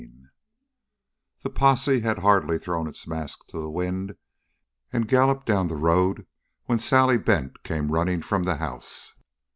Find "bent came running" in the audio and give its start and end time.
7.19-8.23